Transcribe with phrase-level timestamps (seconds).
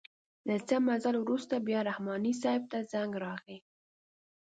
[0.47, 3.57] له څه مزل وروسته بیا رحماني صیب ته زنګ راغئ.